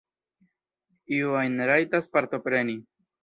Iu 1.17 1.35
ajn 1.41 1.61
rajtas 1.73 2.09
partopreni. 2.17 2.79